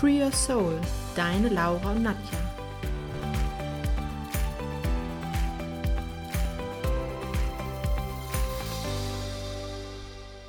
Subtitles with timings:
[0.00, 0.80] Free Your Soul,
[1.14, 2.38] deine Laura und Nadja.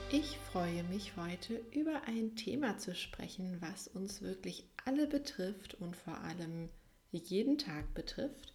[0.09, 5.97] Ich freue mich heute über ein Thema zu sprechen, was uns wirklich alle betrifft und
[5.97, 6.69] vor allem
[7.11, 8.53] jeden Tag betrifft.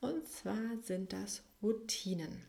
[0.00, 2.42] Und zwar sind das Routinen.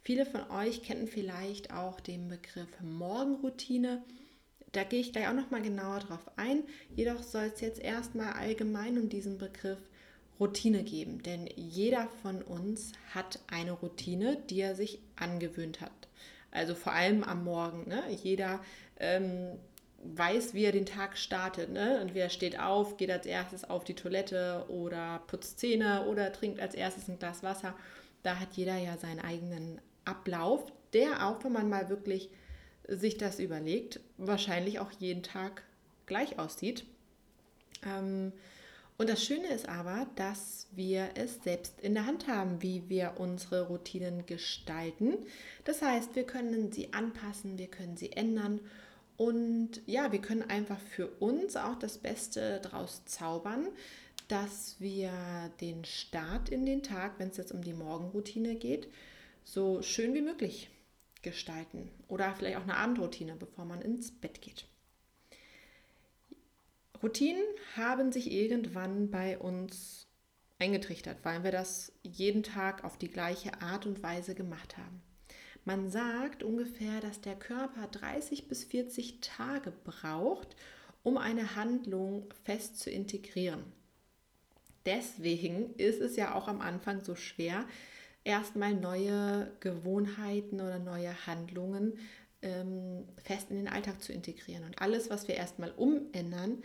[0.00, 4.02] Viele von euch kennen vielleicht auch den Begriff Morgenroutine
[4.76, 6.62] da gehe ich gleich auch noch mal genauer drauf ein.
[6.94, 9.78] Jedoch soll es jetzt erstmal allgemein um diesen Begriff
[10.38, 15.92] Routine geben, denn jeder von uns hat eine Routine, die er sich angewöhnt hat.
[16.50, 17.88] Also vor allem am Morgen.
[17.88, 18.02] Ne?
[18.22, 18.60] Jeder
[19.00, 19.58] ähm,
[20.02, 21.70] weiß, wie er den Tag startet.
[21.70, 21.98] Ne?
[21.98, 26.74] Entweder steht auf, geht als erstes auf die Toilette oder putzt Zähne oder trinkt als
[26.74, 27.74] erstes ein Glas Wasser.
[28.22, 32.28] Da hat jeder ja seinen eigenen Ablauf, der auch, wenn man mal wirklich
[32.88, 35.62] sich das überlegt, wahrscheinlich auch jeden Tag
[36.06, 36.84] gleich aussieht.
[37.84, 38.32] Ähm,
[38.98, 43.14] und das Schöne ist aber, dass wir es selbst in der Hand haben, wie wir
[43.18, 45.18] unsere Routinen gestalten.
[45.64, 48.60] Das heißt, wir können sie anpassen, wir können sie ändern
[49.18, 53.68] und ja, wir können einfach für uns auch das Beste daraus zaubern,
[54.28, 55.10] dass wir
[55.60, 58.88] den Start in den Tag, wenn es jetzt um die Morgenroutine geht,
[59.44, 60.70] so schön wie möglich
[61.26, 64.64] gestalten oder vielleicht auch eine Abendroutine, bevor man ins Bett geht.
[67.02, 67.42] Routinen
[67.76, 70.06] haben sich irgendwann bei uns
[70.60, 75.02] eingetrichtert, weil wir das jeden Tag auf die gleiche Art und Weise gemacht haben.
[75.64, 80.54] Man sagt ungefähr, dass der Körper 30 bis 40 Tage braucht,
[81.02, 83.64] um eine Handlung fest zu integrieren.
[84.84, 87.66] Deswegen ist es ja auch am Anfang so schwer,
[88.26, 91.98] erstmal neue Gewohnheiten oder neue Handlungen
[92.42, 94.64] ähm, fest in den Alltag zu integrieren.
[94.64, 96.62] Und alles, was wir erstmal umändern,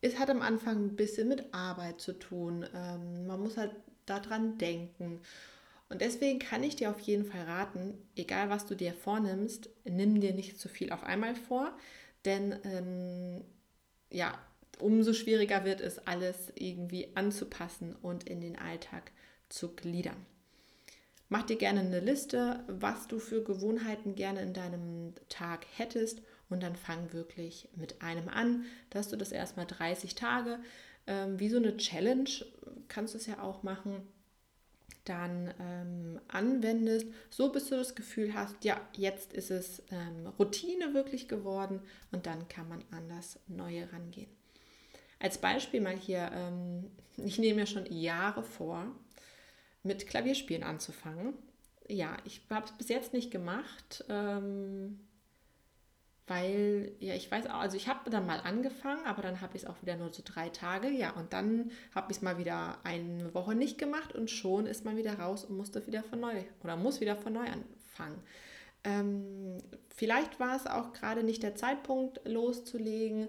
[0.00, 2.66] ist, hat am Anfang ein bisschen mit Arbeit zu tun.
[2.74, 3.74] Ähm, man muss halt
[4.06, 5.20] daran denken.
[5.88, 10.20] Und deswegen kann ich dir auf jeden Fall raten, egal was du dir vornimmst, nimm
[10.20, 11.76] dir nicht zu viel auf einmal vor,
[12.24, 13.44] denn ähm,
[14.10, 14.38] ja,
[14.78, 19.12] umso schwieriger wird es, alles irgendwie anzupassen und in den Alltag
[19.50, 20.16] zu gliedern.
[21.32, 26.20] Mach dir gerne eine Liste, was du für Gewohnheiten gerne in deinem Tag hättest
[26.50, 30.58] und dann fang wirklich mit einem an, dass du das erstmal 30 Tage,
[31.06, 32.28] ähm, wie so eine Challenge,
[32.88, 34.06] kannst du es ja auch machen,
[35.06, 40.92] dann ähm, anwendest, so bis du das Gefühl hast, ja, jetzt ist es ähm, Routine
[40.92, 44.28] wirklich geworden und dann kann man an das Neue rangehen.
[45.18, 46.90] Als Beispiel mal hier, ähm,
[47.24, 48.94] ich nehme mir schon Jahre vor,
[49.82, 51.34] mit Klavierspielen anzufangen.
[51.88, 55.00] Ja, ich habe es bis jetzt nicht gemacht, ähm,
[56.26, 59.64] weil, ja, ich weiß auch, also ich habe dann mal angefangen, aber dann habe ich
[59.64, 62.78] es auch wieder nur so drei Tage, ja, und dann habe ich es mal wieder
[62.84, 66.44] eine Woche nicht gemacht und schon ist man wieder raus und musste wieder von neu
[66.62, 68.22] oder muss wieder von neu anfangen.
[68.84, 69.58] Ähm,
[69.94, 73.28] vielleicht war es auch gerade nicht der Zeitpunkt loszulegen,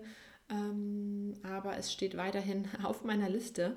[0.50, 3.76] ähm, aber es steht weiterhin auf meiner Liste.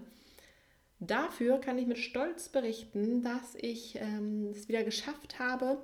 [0.98, 5.78] Dafür kann ich mit Stolz berichten, dass ich ähm, es wieder geschafft habe,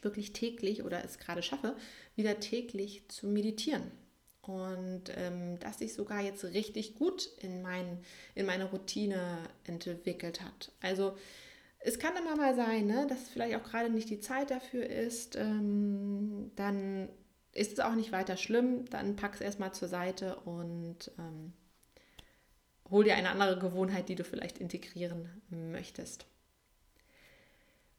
[0.00, 1.76] wirklich täglich oder es gerade schaffe,
[2.16, 3.82] wieder täglich zu meditieren.
[4.40, 7.98] Und ähm, dass sich sogar jetzt richtig gut in, mein,
[8.34, 10.72] in meine Routine entwickelt hat.
[10.80, 11.16] Also
[11.78, 15.36] es kann immer mal sein, ne, dass vielleicht auch gerade nicht die Zeit dafür ist.
[15.36, 17.08] Ähm, dann
[17.52, 18.86] ist es auch nicht weiter schlimm.
[18.90, 21.52] Dann pack es erstmal zur Seite und ähm,
[22.92, 26.26] hol dir eine andere Gewohnheit, die du vielleicht integrieren möchtest.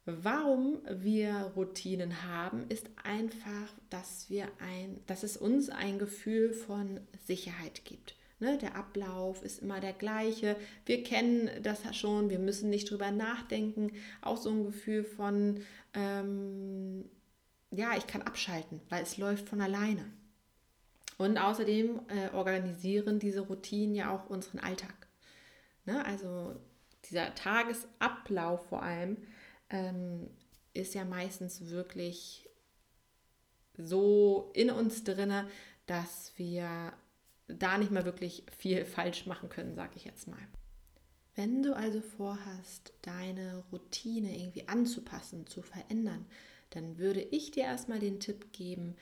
[0.05, 6.99] Warum wir Routinen haben, ist einfach, dass, wir ein, dass es uns ein Gefühl von
[7.25, 8.15] Sicherheit gibt.
[8.39, 10.57] Ne, der Ablauf ist immer der gleiche.
[10.85, 13.93] Wir kennen das schon, wir müssen nicht drüber nachdenken.
[14.21, 15.61] Auch so ein Gefühl von,
[15.93, 17.05] ähm,
[17.71, 20.03] ja, ich kann abschalten, weil es läuft von alleine.
[21.17, 25.07] Und außerdem äh, organisieren diese Routinen ja auch unseren Alltag.
[25.85, 26.03] Ne?
[26.05, 26.55] Also
[27.09, 29.17] dieser Tagesablauf vor allem
[29.69, 30.29] ähm,
[30.73, 32.49] ist ja meistens wirklich
[33.77, 35.47] so in uns drinne,
[35.85, 36.93] dass wir
[37.47, 40.39] da nicht mehr wirklich viel falsch machen können, sage ich jetzt mal.
[41.35, 46.27] Wenn du also vorhast, deine Routine irgendwie anzupassen, zu verändern,
[46.69, 48.95] dann würde ich dir erstmal den Tipp geben,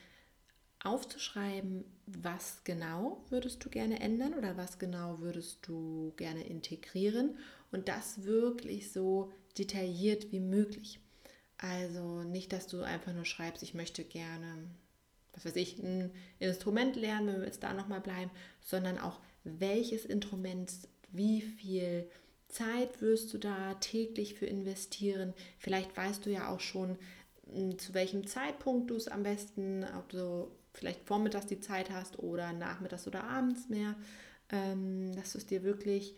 [0.84, 7.38] aufzuschreiben, was genau würdest du gerne ändern oder was genau würdest du gerne integrieren
[7.70, 11.00] und das wirklich so detailliert wie möglich.
[11.58, 14.66] Also nicht, dass du einfach nur schreibst, ich möchte gerne,
[15.32, 18.30] was weiß ich, ein Instrument lernen, wenn wir jetzt da nochmal bleiben,
[18.60, 20.72] sondern auch welches Instrument,
[21.12, 22.10] wie viel
[22.48, 25.32] Zeit wirst du da täglich für investieren.
[25.58, 26.98] Vielleicht weißt du ja auch schon,
[27.46, 32.18] hm, zu welchem Zeitpunkt du es am besten, ob du vielleicht vormittags die Zeit hast
[32.18, 33.94] oder nachmittags oder abends mehr,
[34.50, 36.14] ähm, dass du es dir wirklich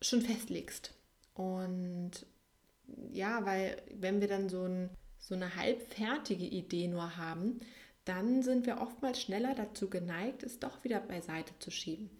[0.00, 0.94] schon festlegst.
[1.34, 2.26] Und
[3.12, 7.60] ja, weil wenn wir dann so, ein, so eine halbfertige Idee nur haben,
[8.04, 12.10] dann sind wir oftmals schneller dazu geneigt, es doch wieder beiseite zu schieben.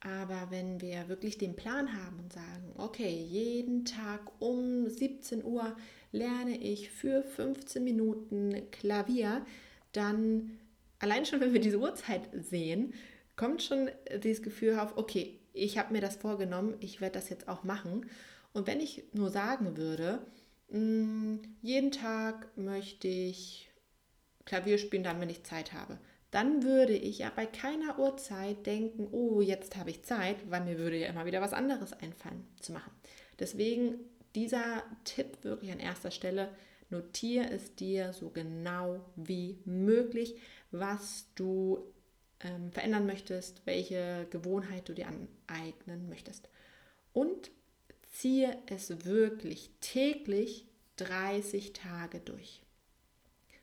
[0.00, 5.76] Aber wenn wir wirklich den Plan haben und sagen, okay, jeden Tag um 17 Uhr
[6.12, 9.44] lerne ich für 15 Minuten Klavier,
[9.92, 10.58] dann
[10.98, 12.94] allein schon, wenn wir diese Uhrzeit sehen,
[13.36, 13.90] kommt schon
[14.22, 18.06] dieses Gefühl auf, okay, ich habe mir das vorgenommen, ich werde das jetzt auch machen.
[18.52, 20.20] Und wenn ich nur sagen würde,
[20.70, 23.70] mh, mm, jeden Tag möchte ich
[24.44, 25.98] Klavier spielen, dann, wenn ich Zeit habe,
[26.30, 30.78] dann würde ich ja bei keiner Uhrzeit denken, oh, jetzt habe ich Zeit, weil mir
[30.78, 32.92] würde ja immer wieder was anderes einfallen zu machen.
[33.38, 33.94] Deswegen
[34.34, 36.50] dieser Tipp wirklich an erster Stelle,
[36.90, 40.36] notiere es dir so genau wie möglich,
[40.70, 41.84] was du
[42.40, 46.48] ähm, verändern möchtest, welche Gewohnheit du dir aneignen möchtest.
[47.12, 47.50] Und
[48.10, 50.66] ziehe es wirklich täglich
[50.96, 52.62] 30 Tage durch.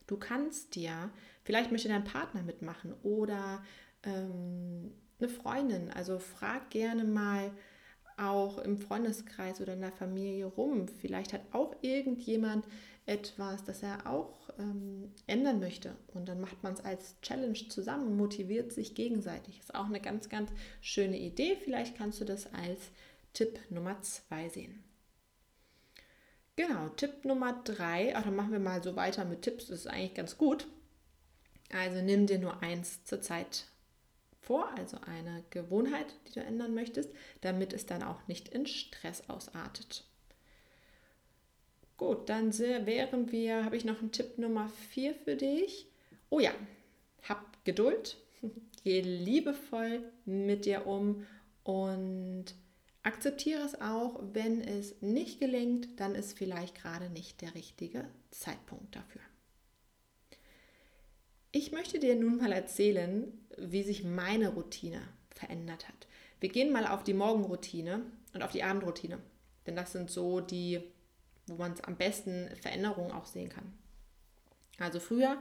[0.08, 1.10] Du kannst dir,
[1.44, 3.64] vielleicht möchte dein Partner mitmachen oder
[4.04, 7.52] ähm, eine Freundin, also frag gerne mal
[8.18, 10.88] auch im Freundeskreis oder in der Familie rum.
[10.88, 12.66] Vielleicht hat auch irgendjemand
[13.06, 15.96] etwas, das er auch ähm, ändern möchte.
[16.14, 19.60] Und dann macht man es als Challenge zusammen und motiviert sich gegenseitig.
[19.60, 20.52] Ist auch eine ganz, ganz
[20.82, 21.58] schöne Idee.
[21.64, 22.80] Vielleicht kannst du das als
[23.34, 24.84] Tipp Nummer zwei sehen.
[26.56, 28.16] Genau, Tipp Nummer drei.
[28.16, 29.68] Ach, dann machen wir mal so weiter mit Tipps.
[29.68, 30.68] Das ist eigentlich ganz gut.
[31.72, 33.66] Also nimm dir nur eins zur Zeit
[34.46, 37.12] vor, also eine Gewohnheit, die du ändern möchtest,
[37.42, 40.06] damit es dann auch nicht in Stress ausartet.
[41.98, 45.88] Gut, dann wären wir, habe ich noch einen Tipp Nummer 4 für dich.
[46.30, 46.52] Oh ja,
[47.24, 48.18] hab Geduld,
[48.84, 51.26] geh liebevoll mit dir um
[51.64, 52.46] und
[53.04, 58.96] akzeptiere es auch, wenn es nicht gelingt, dann ist vielleicht gerade nicht der richtige Zeitpunkt
[58.96, 59.22] dafür.
[61.58, 66.06] Ich möchte dir nun mal erzählen, wie sich meine Routine verändert hat.
[66.42, 68.02] Wir gehen mal auf die Morgenroutine
[68.34, 69.20] und auf die Abendroutine,
[69.66, 70.82] denn das sind so die
[71.48, 73.72] wo man es am besten Veränderungen auch sehen kann.
[74.80, 75.38] Also früher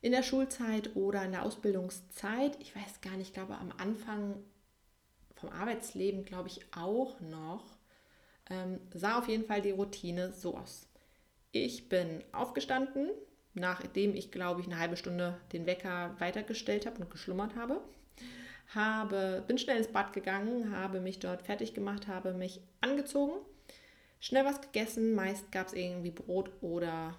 [0.00, 4.42] in der Schulzeit oder in der Ausbildungszeit, ich weiß gar nicht, ich glaube am Anfang
[5.36, 7.76] vom Arbeitsleben, glaube ich auch noch,
[8.50, 10.88] ähm, sah auf jeden Fall die Routine so aus.
[11.52, 13.10] Ich bin aufgestanden,
[13.54, 17.80] nachdem ich, glaube ich, eine halbe Stunde den Wecker weitergestellt habe und geschlummert habe.
[18.74, 19.44] habe.
[19.46, 23.34] Bin schnell ins Bad gegangen, habe mich dort fertig gemacht, habe mich angezogen,
[24.20, 25.14] schnell was gegessen.
[25.14, 27.14] Meist gab es irgendwie Brot oder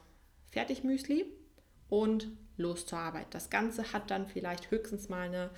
[0.51, 1.25] Fertigmüsli
[1.89, 3.27] und los zur Arbeit.
[3.31, 5.49] Das Ganze hat dann vielleicht höchstens mal eine,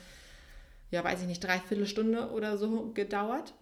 [0.92, 3.54] ja, weiß ich nicht, dreiviertel Stunde oder so gedauert.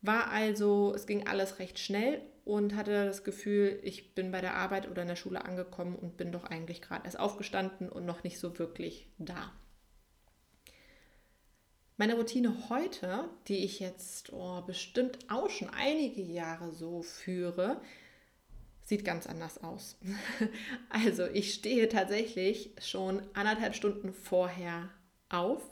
[0.00, 4.54] War also, es ging alles recht schnell und hatte das Gefühl, ich bin bei der
[4.54, 8.24] Arbeit oder in der Schule angekommen und bin doch eigentlich gerade erst aufgestanden und noch
[8.24, 9.52] nicht so wirklich da.
[11.98, 17.82] Meine Routine heute, die ich jetzt oh, bestimmt auch schon einige Jahre so führe,
[18.82, 19.98] sieht ganz anders aus.
[20.88, 24.88] Also ich stehe tatsächlich schon anderthalb Stunden vorher
[25.28, 25.62] auf.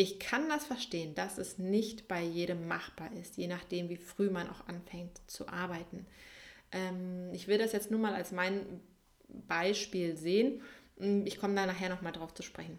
[0.00, 4.30] Ich kann das verstehen, dass es nicht bei jedem machbar ist, je nachdem, wie früh
[4.30, 6.06] man auch anfängt zu arbeiten.
[6.70, 8.80] Ähm, ich will das jetzt nur mal als mein
[9.26, 10.62] Beispiel sehen.
[11.24, 12.78] Ich komme da nachher nochmal drauf zu sprechen.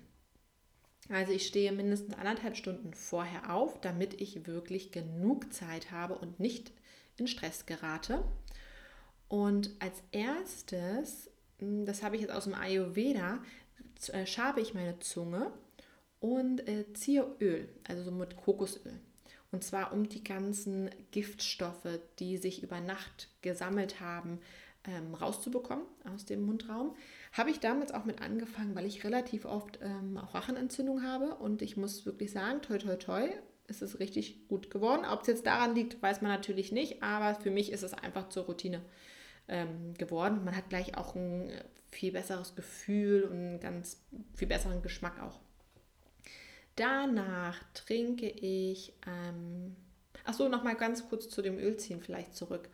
[1.09, 6.39] Also ich stehe mindestens anderthalb Stunden vorher auf, damit ich wirklich genug Zeit habe und
[6.39, 6.71] nicht
[7.17, 8.23] in Stress gerate.
[9.27, 13.39] Und als erstes, hm, das habe ich jetzt aus dem Ayurveda,
[14.13, 15.51] äh, schabe ich meine Zunge
[16.19, 18.99] und äh, ziehe Öl, also so mit Kokosöl.
[19.51, 24.39] Und zwar um die ganzen Giftstoffe, die sich über Nacht gesammelt haben,
[24.85, 26.95] ähm, rauszubekommen aus dem Mundraum.
[27.33, 31.61] Habe ich damals auch mit angefangen, weil ich relativ oft ähm, auch Rachenentzündung habe und
[31.61, 33.29] ich muss wirklich sagen, toi toi toi,
[33.67, 35.05] ist es richtig gut geworden.
[35.05, 38.29] Ob es jetzt daran liegt, weiß man natürlich nicht, aber für mich ist es einfach
[38.29, 38.81] zur Routine
[39.47, 40.43] ähm, geworden.
[40.43, 41.51] Man hat gleich auch ein
[41.91, 44.01] viel besseres Gefühl und einen ganz
[44.33, 45.39] viel besseren Geschmack auch.
[46.79, 49.75] Danach trinke ich, ähm,
[50.23, 52.69] ach so, noch mal ganz kurz zu dem Ölziehen vielleicht zurück,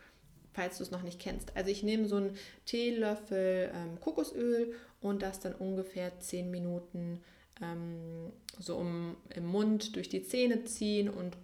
[0.53, 1.57] falls du es noch nicht kennst.
[1.57, 7.23] Also ich nehme so einen Teelöffel ähm, Kokosöl und das dann ungefähr 10 Minuten
[7.63, 11.35] ähm, so um, im Mund durch die Zähne ziehen und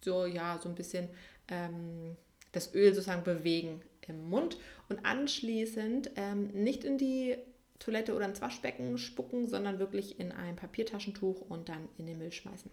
[0.00, 1.08] so, ja, so ein bisschen
[1.48, 2.16] ähm,
[2.52, 4.56] das Öl sozusagen bewegen im Mund
[4.88, 7.36] und anschließend ähm, nicht in die
[7.78, 12.32] Toilette oder ins Waschbecken spucken, sondern wirklich in ein Papiertaschentuch und dann in den Müll
[12.32, 12.70] schmeißen.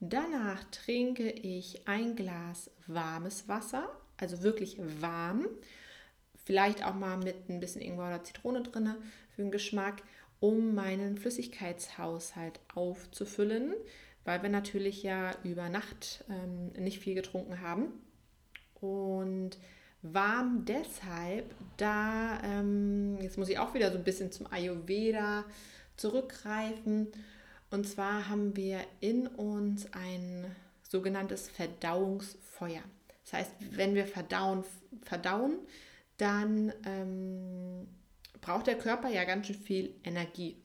[0.00, 5.46] Danach trinke ich ein Glas warmes Wasser, also wirklich warm.
[6.44, 8.94] Vielleicht auch mal mit ein bisschen Ingwer oder Zitrone drin
[9.34, 10.02] für den Geschmack,
[10.40, 13.72] um meinen Flüssigkeitshaushalt aufzufüllen,
[14.24, 17.86] weil wir natürlich ja über Nacht ähm, nicht viel getrunken haben.
[18.80, 19.56] Und
[20.04, 25.44] warm deshalb, da, ähm, jetzt muss ich auch wieder so ein bisschen zum Ayurveda
[25.96, 27.08] zurückgreifen.
[27.70, 30.54] Und zwar haben wir in uns ein
[30.88, 32.82] sogenanntes Verdauungsfeuer.
[33.24, 34.64] Das heißt, wenn wir verdauen,
[35.02, 35.58] verdauen
[36.18, 37.88] dann ähm,
[38.40, 40.56] braucht der Körper ja ganz schön viel Energie.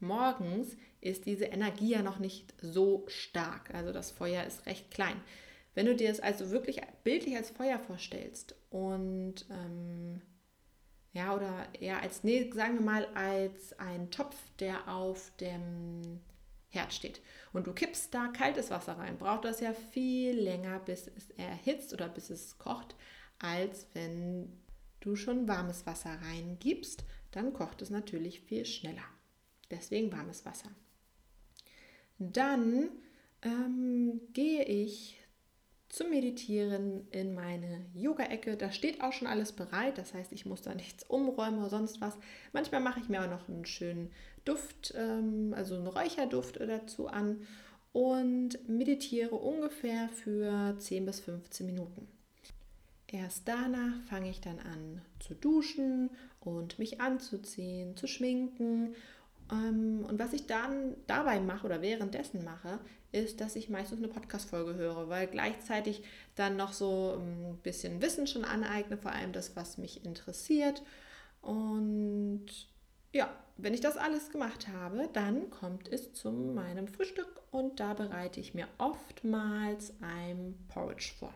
[0.00, 3.74] Morgens ist diese Energie ja noch nicht so stark.
[3.74, 5.16] Also das Feuer ist recht klein.
[5.74, 10.20] Wenn du dir es also wirklich bildlich als Feuer vorstellst und ähm,
[11.12, 16.20] ja, oder eher als, nee, sagen wir mal, als ein Topf, der auf dem
[16.68, 17.20] Herd steht.
[17.52, 21.92] Und du kippst da kaltes Wasser rein, braucht das ja viel länger, bis es erhitzt
[21.92, 22.94] oder bis es kocht,
[23.40, 24.52] als wenn
[25.00, 27.04] du schon warmes Wasser reingibst.
[27.32, 29.04] Dann kocht es natürlich viel schneller.
[29.70, 30.70] Deswegen warmes Wasser.
[32.18, 32.90] Dann
[33.42, 35.19] ähm, gehe ich
[35.90, 38.56] zum Meditieren in meine Yoga-Ecke.
[38.56, 39.98] Da steht auch schon alles bereit.
[39.98, 42.16] Das heißt, ich muss da nichts umräumen oder sonst was.
[42.52, 44.10] Manchmal mache ich mir auch noch einen schönen
[44.44, 47.46] Duft, ähm, also einen Räucherduft dazu an
[47.92, 52.06] und meditiere ungefähr für 10 bis 15 Minuten.
[53.08, 58.94] Erst danach fange ich dann an zu duschen und mich anzuziehen, zu schminken
[59.50, 62.78] und was ich dann dabei mache oder währenddessen mache,
[63.10, 66.04] ist, dass ich meistens eine Podcast-Folge höre, weil gleichzeitig
[66.36, 70.82] dann noch so ein bisschen Wissen schon aneigne, vor allem das, was mich interessiert.
[71.42, 72.46] Und
[73.12, 77.94] ja, wenn ich das alles gemacht habe, dann kommt es zu meinem Frühstück und da
[77.94, 81.34] bereite ich mir oftmals ein Porridge vor.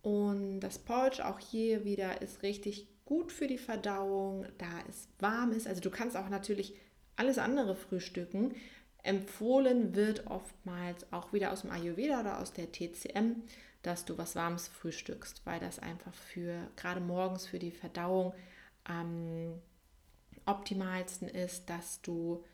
[0.00, 5.52] Und das Porridge auch hier wieder ist richtig gut für die Verdauung, da es warm
[5.52, 5.66] ist.
[5.66, 6.74] Also du kannst auch natürlich
[7.16, 8.54] alles andere frühstücken.
[9.02, 13.42] Empfohlen wird oftmals auch wieder aus dem Ayurveda oder aus der TCM,
[13.82, 18.32] dass du was Warmes frühstückst, weil das einfach für gerade morgens für die Verdauung
[18.84, 19.60] am
[20.46, 22.44] optimalsten ist, dass du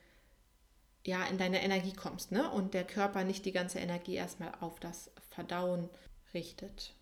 [1.07, 2.51] ja in deine Energie kommst ne?
[2.51, 5.89] und der Körper nicht die ganze Energie erstmal auf das Verdauen
[6.35, 6.95] richtet.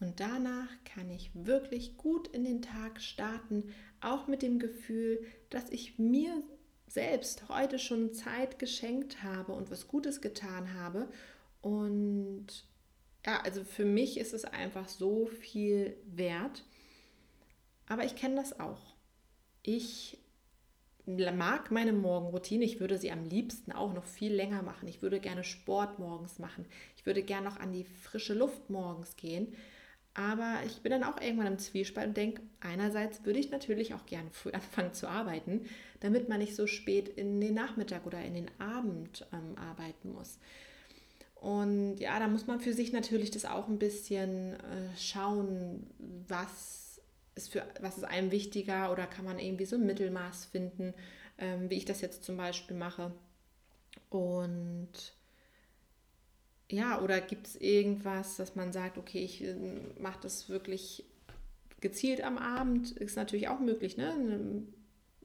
[0.00, 5.68] Und danach kann ich wirklich gut in den Tag starten, auch mit dem Gefühl, dass
[5.70, 6.42] ich mir
[6.90, 11.08] selbst heute schon Zeit geschenkt habe und was Gutes getan habe.
[11.62, 12.46] Und
[13.24, 16.64] ja, also für mich ist es einfach so viel wert.
[17.88, 18.96] Aber ich kenne das auch.
[19.62, 20.18] Ich
[21.06, 22.64] mag meine Morgenroutine.
[22.64, 24.88] Ich würde sie am liebsten auch noch viel länger machen.
[24.88, 26.66] Ich würde gerne Sport morgens machen.
[26.96, 29.54] Ich würde gerne noch an die frische Luft morgens gehen.
[30.14, 34.06] Aber ich bin dann auch irgendwann im Zwiespalt und denke, einerseits würde ich natürlich auch
[34.06, 35.68] gerne früh anfangen zu arbeiten,
[36.00, 40.38] damit man nicht so spät in den Nachmittag oder in den Abend ähm, arbeiten muss.
[41.34, 45.86] Und ja, da muss man für sich natürlich das auch ein bisschen äh, schauen,
[46.28, 47.00] was
[47.34, 50.92] ist, für, was ist einem wichtiger oder kann man irgendwie so ein Mittelmaß finden,
[51.38, 53.12] ähm, wie ich das jetzt zum Beispiel mache.
[54.10, 54.90] Und
[56.70, 59.54] ja, oder gibt es irgendwas, dass man sagt, okay, ich äh,
[59.98, 61.04] mache das wirklich
[61.80, 64.66] gezielt am Abend, ist natürlich auch möglich, ne?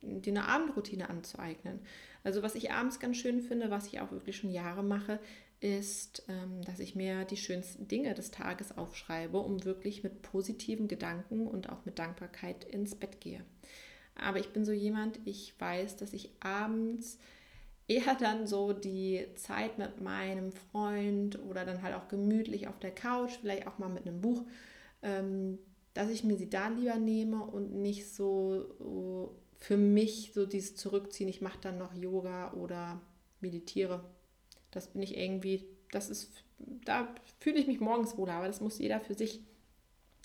[0.02, 1.80] Dir eine Abendroutine anzueignen.
[2.24, 5.20] Also was ich abends ganz schön finde, was ich auch wirklich schon Jahre mache,
[5.60, 10.88] ist, ähm, dass ich mir die schönsten Dinge des Tages aufschreibe, um wirklich mit positiven
[10.88, 13.44] Gedanken und auch mit Dankbarkeit ins Bett gehe.
[14.16, 17.18] Aber ich bin so jemand, ich weiß, dass ich abends
[17.88, 22.94] eher dann so die Zeit mit meinem Freund oder dann halt auch gemütlich auf der
[22.94, 24.44] Couch, vielleicht auch mal mit einem Buch,
[25.02, 25.60] ähm,
[25.94, 31.28] dass ich mir sie da lieber nehme und nicht so für mich so dieses Zurückziehen,
[31.28, 33.02] ich mache dann noch Yoga oder
[33.40, 34.08] meditiere.
[34.70, 37.08] Das bin ich irgendwie, das ist, da
[37.40, 39.40] fühle ich mich morgens wohler, aber das muss jeder für sich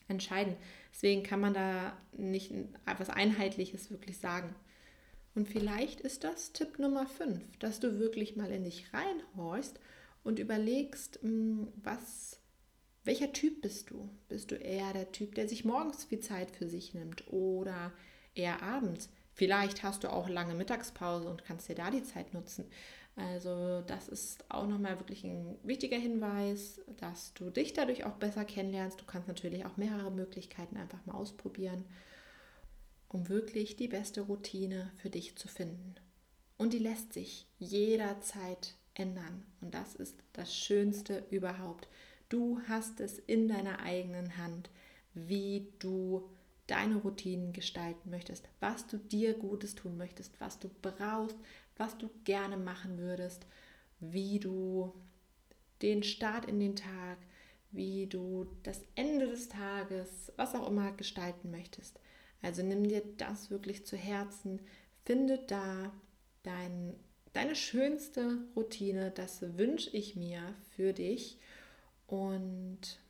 [0.09, 0.57] entscheiden.
[0.93, 2.53] Deswegen kann man da nicht
[2.85, 4.55] etwas Einheitliches wirklich sagen.
[5.35, 9.81] Und vielleicht ist das Tipp Nummer 5, dass du wirklich mal in dich reinhorchst
[10.23, 12.41] und überlegst, hm, was,
[13.05, 14.11] welcher Typ bist du?
[14.29, 17.91] Bist du eher der Typ, der sich morgens viel Zeit für sich nimmt oder
[18.35, 19.09] eher abends?
[19.41, 22.67] Vielleicht hast du auch lange Mittagspause und kannst dir da die Zeit nutzen.
[23.17, 28.45] Also das ist auch nochmal wirklich ein wichtiger Hinweis, dass du dich dadurch auch besser
[28.45, 29.01] kennenlernst.
[29.01, 31.87] Du kannst natürlich auch mehrere Möglichkeiten einfach mal ausprobieren,
[33.09, 35.95] um wirklich die beste Routine für dich zu finden.
[36.59, 39.47] Und die lässt sich jederzeit ändern.
[39.63, 41.89] Und das ist das Schönste überhaupt.
[42.29, 44.69] Du hast es in deiner eigenen Hand,
[45.15, 46.29] wie du
[46.71, 51.37] deine Routinen gestalten möchtest, was du dir Gutes tun möchtest, was du brauchst,
[51.77, 53.47] was du gerne machen würdest,
[53.99, 54.95] wie du
[55.83, 57.19] den Start in den Tag,
[57.73, 61.99] wie du das Ende des Tages, was auch immer gestalten möchtest.
[62.43, 64.61] Also nimm dir das wirklich zu Herzen,
[65.05, 65.93] finde da
[66.43, 66.95] dein,
[67.33, 71.39] deine schönste Routine, das wünsche ich mir für dich.
[72.07, 73.01] Und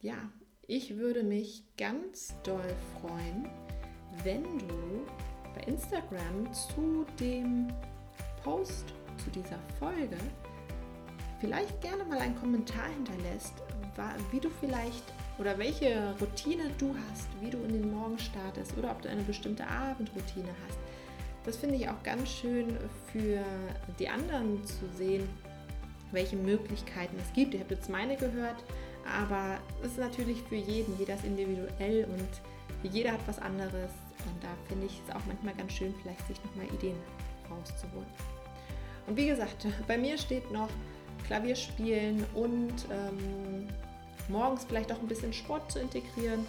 [0.00, 0.30] ja,
[0.70, 3.48] ich würde mich ganz doll freuen,
[4.22, 5.06] wenn du
[5.54, 7.68] bei Instagram zu dem
[8.44, 10.18] Post zu dieser Folge
[11.40, 13.54] vielleicht gerne mal einen Kommentar hinterlässt,
[14.30, 15.04] wie du vielleicht
[15.38, 19.22] oder welche Routine du hast, wie du in den Morgen startest oder ob du eine
[19.22, 20.78] bestimmte Abendroutine hast.
[21.46, 22.76] Das finde ich auch ganz schön
[23.10, 23.42] für
[23.98, 25.26] die anderen zu sehen,
[26.12, 27.54] welche Möglichkeiten es gibt.
[27.54, 28.62] Ich habe jetzt meine gehört,
[29.16, 33.90] aber es ist natürlich für jeden, jeder ist individuell und jeder hat was anderes.
[34.26, 36.96] Und da finde ich es auch manchmal ganz schön, vielleicht sich nochmal Ideen
[37.50, 38.06] rauszuholen.
[39.06, 40.68] Und wie gesagt, bei mir steht noch
[41.26, 43.68] Klavier spielen und ähm,
[44.28, 46.46] morgens vielleicht auch ein bisschen Sport zu integrieren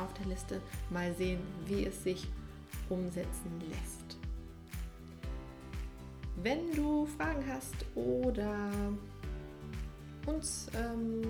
[0.00, 0.60] auf der Liste.
[0.90, 2.26] Mal sehen, wie es sich
[2.88, 4.18] umsetzen lässt.
[6.42, 8.70] Wenn du Fragen hast oder
[10.26, 11.22] uns ähm,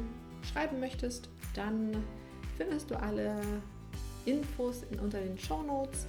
[0.42, 2.04] schreiben möchtest, dann
[2.56, 3.40] findest du alle
[4.24, 6.06] Infos in, unter den Show Notes,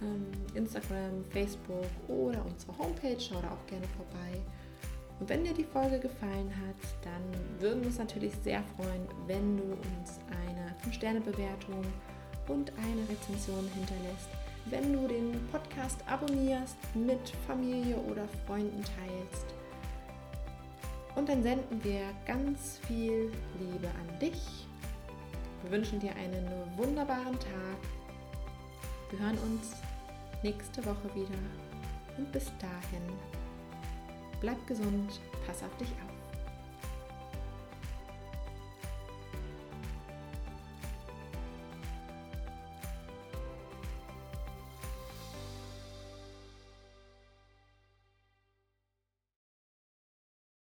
[0.00, 3.18] ähm, Instagram, Facebook oder unsere Homepage.
[3.18, 4.40] Schau da auch gerne vorbei.
[5.20, 9.56] Und wenn dir die Folge gefallen hat, dann würden wir uns natürlich sehr freuen, wenn
[9.56, 10.18] du uns
[10.48, 11.84] eine 5-Sterne-Bewertung
[12.48, 14.28] und eine Rezension hinterlässt.
[14.66, 19.54] Wenn du den Podcast abonnierst, mit Familie oder Freunden teilst.
[21.14, 24.62] Und dann senden wir ganz viel Liebe an dich
[25.62, 27.78] wir wünschen dir einen wunderbaren Tag.
[29.10, 29.76] Wir hören uns
[30.42, 31.38] nächste Woche wieder.
[32.18, 33.02] Und bis dahin,
[34.40, 36.11] bleib gesund, pass auf dich auf.